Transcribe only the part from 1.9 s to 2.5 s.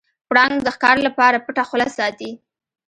ساتي.